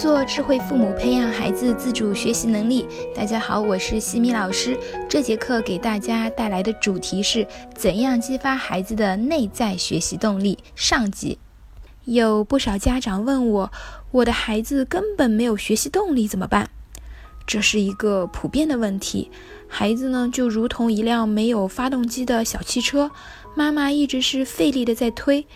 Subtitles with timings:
[0.00, 2.88] 做智慧父母，培养孩子自主学习能力。
[3.14, 4.74] 大家好，我是西米老师。
[5.10, 10.56] 这节课给大家带来的主题是怎样激发孩子的内在学习动力。
[10.74, 11.38] 上集
[12.06, 13.70] 有不少家长问我，
[14.10, 16.70] 我的孩子根本没有学习动力，怎么办？
[17.46, 19.30] 这是一个普遍的问题。
[19.68, 23.10] 孩子呢，就如同一辆没有发动机的小汽车，
[23.54, 25.46] 妈妈一直是费力的在推。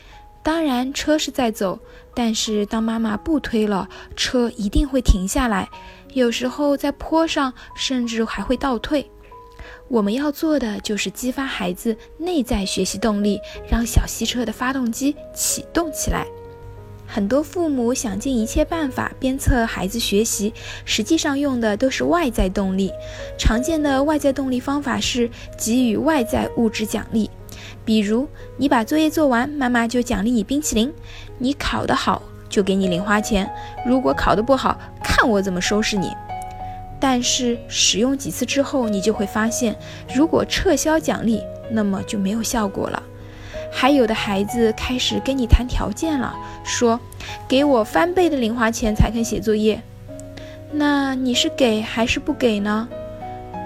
[0.45, 1.81] 当然，车是在走，
[2.15, 5.69] 但是当妈妈不推了，车一定会停下来。
[6.13, 9.11] 有时候在坡上，甚至还会倒退。
[9.89, 16.27] 我们要做的就是激发孩子内在学习动力，让小汽车的发动机启动起来。
[17.07, 20.53] 很多父母想尽一切办法鞭策孩子学习，
[20.85, 22.91] 实际上用的都是外在动力。
[23.39, 27.31] 常见的外在动力方法是给予外在物质奖励。
[27.85, 30.89] 比如，你把作业做完，妈妈就奖励你冰淇淋；
[31.39, 33.47] 你考得好，就给你零花钱；
[33.87, 36.13] 如果考得不好，看我怎么收拾你。
[37.01, 39.77] 但是使用几次之后，你就会发现，
[40.15, 43.03] 如果撤销奖励，那么就没有效果了。
[43.71, 46.99] 还有的孩子开始跟你谈条件了，说
[47.49, 49.83] 给我翻倍的零花钱才肯写作业。
[50.71, 52.89] 那你是给还是不给呢？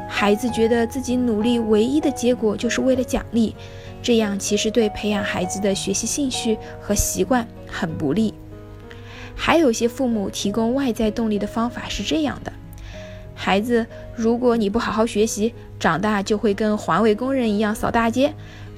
[0.09, 3.55] 孩子觉得自己努力唯一的结果就是为了奖励。
[4.03, 8.33] 这样其实对培养孩子的学习兴趣和习惯很不利。
[9.35, 12.53] 还有些父母提供外在动力的方法是这样的：
[13.35, 18.31] 孩子，如果你不好好学习，长大就会跟环卫工人一样扫大街；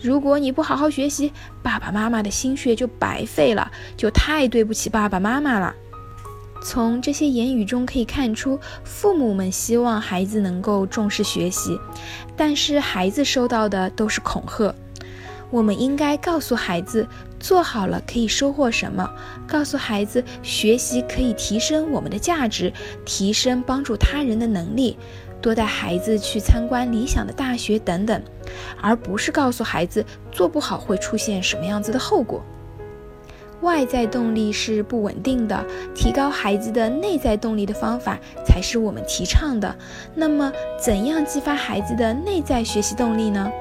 [0.02, 1.32] 如果你不好好学习，
[1.62, 5.74] 爸爸妈妈的心血就白费了，就太对不起爸爸妈妈了。
[6.62, 11.78] 从这些言语中可以看出，父母们希望孩子能够重视学习，
[12.36, 14.74] 但是孩子收到的都是恐吓。
[15.50, 17.06] 我们应该告诉孩子，
[17.38, 19.04] 做好了可以收获什么；
[19.46, 22.72] 告诉孩子，学习可以提升我们的价值，
[23.04, 24.96] 提升帮助他人的能力；
[25.42, 28.22] 多带孩子去参观理想的大学等等，
[28.80, 32.42] 而不是告诉孩子做不好会出现什么样子的后果。
[33.62, 35.62] 外在动力是不稳定的，
[35.94, 39.76] 提高孩子的内在动力的方法才是我们提倡的。
[40.14, 43.52] 那么，怎样激发孩子的内在学习动力呢？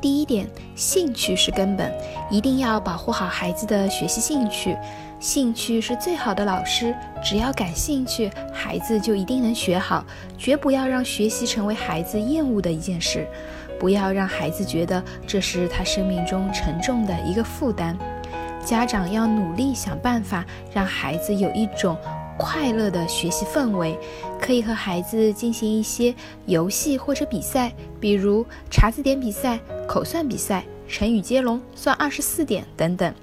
[0.00, 1.92] 第一点，兴趣是根本，
[2.30, 4.76] 一定要保护好孩子的学习兴趣。
[5.18, 10.02] 兴趣是最好的老师，只要感兴趣，孩子就一定能学好。
[10.38, 13.28] 绝不要让学习成为孩子厌恶的一件事，
[13.78, 17.94] 不要让孩子觉得这是他生命中沉重的一个负担。
[18.64, 21.94] 家长要努力想办法，让孩子有一种。
[22.40, 23.98] 快乐的学习氛围，
[24.40, 26.14] 可以和孩子进行一些
[26.46, 27.70] 游戏或者比赛，
[28.00, 33.14] 比如查字典比赛、口算比赛、成语接龙、算二十四点等等。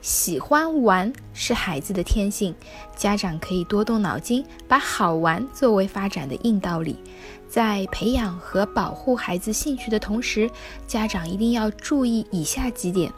[0.00, 2.54] 喜欢玩是孩子的天性，
[2.96, 6.96] 家长可以多动脑筋，把好玩作为发展的硬道理。
[7.48, 10.48] 在培养和保护孩子兴趣的同时，
[10.86, 13.12] 家长一定要注意以下几点：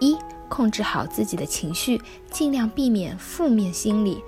[0.00, 0.16] 一、
[0.48, 2.00] 控制好自己的情绪，
[2.30, 4.22] 尽量避免负面心理。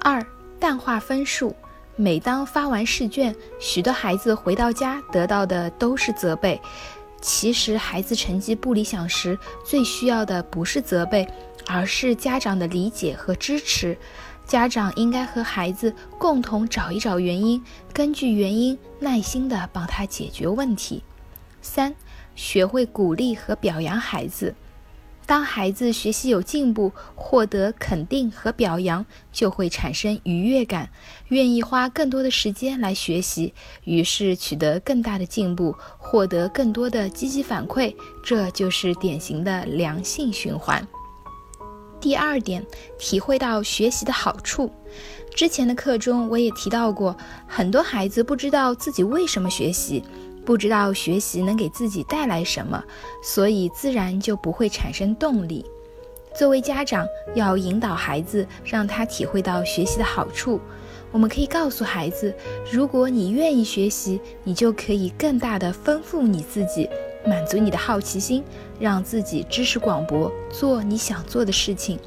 [0.00, 0.24] 二、
[0.58, 1.54] 淡化分数。
[1.96, 6.60] 每当发完试卷，许多孩子回到家得到的都是责备。
[7.20, 11.28] 其实，孩子成绩不理想时，最需要的不是责备，
[11.66, 13.98] 而是家长的理解和支持。
[14.46, 21.02] 家长应该和孩子共同找一找原因，根据原因耐心地帮他解决问题。
[21.60, 21.92] 三、
[22.36, 24.54] 学会鼓励和表扬孩子。
[25.28, 30.88] 当孩子学习有进步，获得肯定和表扬，就会产生愉悦感，
[31.28, 33.52] 愿意花更多的时间来学习，
[33.84, 37.94] 于是取得更大的进步，获得更多的积极反馈，
[38.24, 40.88] 这就是典型的良性循环。
[42.00, 42.64] 第二点，
[42.98, 44.72] 体会到学习的好处。
[45.34, 47.14] 之前的课中我也提到过，
[47.46, 50.02] 很多孩子不知道自己为什么学习。
[50.48, 52.82] 不知道学习能给自己带来什么，
[53.22, 55.62] 所以自然就不会产生动力。
[56.34, 60.58] 作为家长，要引导孩子，让他体会到学习的好处。
[61.12, 62.34] 我们可以告诉孩子，
[62.72, 66.88] 如果你愿意学习，你就可以更大的丰富你自己，
[67.26, 68.42] 满足你的好奇心，
[68.80, 71.98] 让自己知识广博，做你想做的事情。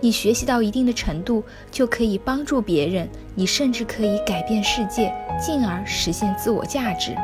[0.00, 5.10] 你学习到一定的程度，就可以帮助别人，你甚至可以改变世界，
[5.40, 7.16] 进而实现自我价值。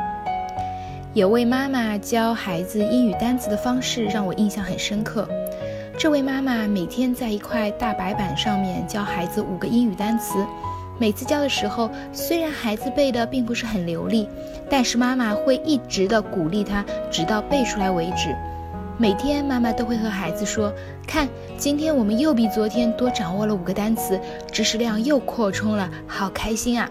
[1.13, 5.29] 有位妈妈教孩子英语单词的方式让我印象很深刻。
[5.95, 10.43] 这位妈妈每天在一块大白板上面教孩子五个英语单词。
[10.97, 14.27] 每次教的时候，虽然孩子背的并不是很流利，
[14.71, 18.35] 但是妈妈会一直的鼓励他，直到背出来为止。
[18.97, 20.73] 每天妈妈都会和孩子说
[21.05, 21.29] ：“看，
[21.59, 24.19] 今天我们又比昨天多掌握了五个单词，
[24.51, 26.89] 知识量又扩充了，好开心啊！”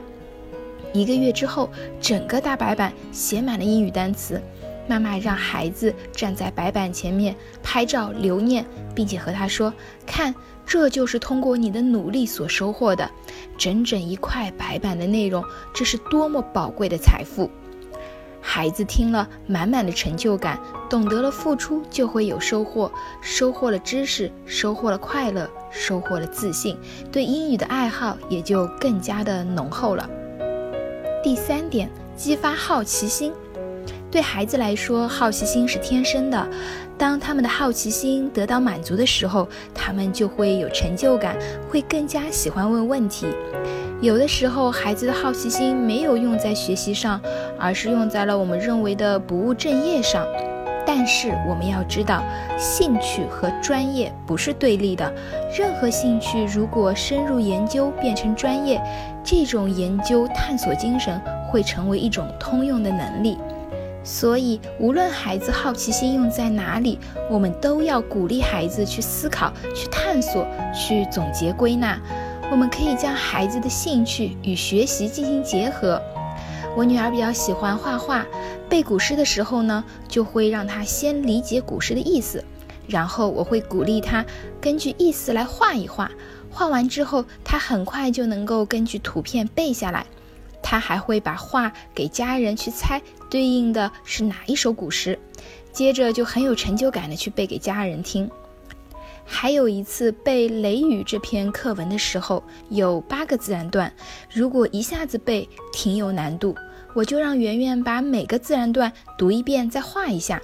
[0.93, 4.41] 一个月之后，整个大白板写满了英语单词。
[4.89, 9.73] 妈妈让孩子站在白板前面拍照留念，并且和他说
[10.05, 10.35] ：“看，
[10.67, 13.09] 这就是通过你的努力所收获的，
[13.57, 15.43] 整整一块白板的内容，
[15.73, 17.49] 这是多么宝贵的财富！”
[18.45, 20.59] 孩子听了，满满的成就感，
[20.91, 22.91] 懂得了付出就会有收获，
[23.21, 26.77] 收获了知识，收获了快乐，收获了自信，
[27.13, 30.11] 对英语的爱好也就更加的浓厚了。
[31.23, 33.33] 第三点，激发好奇心。
[34.11, 36.49] 对孩子来说，好奇心是天生的。
[36.99, 41.37] 当他们的好奇心得到满足的时候，他们就会有成就感，
[41.71, 43.29] 会更加喜欢问问题。
[44.01, 47.21] 有的时候，孩子的好奇心没有用在学习上，
[47.57, 50.27] 而是用在了我们认为的不务正业上。
[50.85, 52.23] 但是我们要知道，
[52.59, 55.13] 兴趣和专业不是对立的。
[55.57, 58.83] 任何兴趣如果深入研究变成专业，
[59.25, 61.21] 这种研究探索精神
[61.51, 63.39] 会成为一种通用的能力。
[64.05, 66.99] 所以，无论孩子好奇心用在哪里，
[67.31, 70.45] 我们都要鼓励孩子去思考、去探索、
[70.75, 71.97] 去总结归纳。
[72.51, 76.03] 我们可以将孩子的兴趣与学习进行结合。
[76.75, 78.27] 我女儿比较喜欢画画，
[78.69, 82.43] 背古诗的时候呢，就会让她先理解古诗的意思，
[82.89, 84.25] 然后我会鼓励她
[84.59, 86.11] 根据意思来画一画。
[86.51, 90.07] 画完之后，她很快就能够根据图片背下来。
[90.63, 95.19] 他还会把画给家人去猜对应的是哪一首古诗，
[95.73, 98.31] 接着就很有成就感的去背给家人听。
[99.25, 103.93] 还有一次背《雷雨》这篇课文的时候，有八个自然段，
[104.33, 106.55] 如果一下子背挺有难度，
[106.95, 110.41] 我就让圆圆把每个自然段读一遍，再画一下。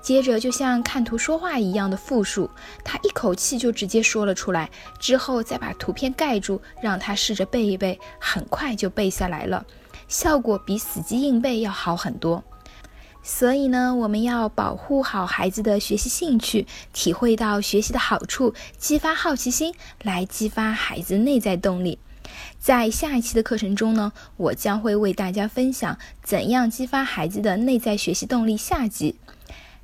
[0.00, 2.50] 接着就像看图说话一样的复述，
[2.84, 4.68] 他一口气就直接说了出来。
[4.98, 9.64] 之后再把图片盖住，让他试着背一背，很快就背下来了，
[10.08, 12.42] 效果比死记硬背要好很多。
[13.22, 21.98] 所以呢，我们要保护好孩子的学习兴趣，体会到学习的好处，激发好奇心，来激发孩子内在动力。
[22.58, 29.16] 在下一期的课程中呢，我将会为大家分享怎样激发孩子的内在学习动力下集。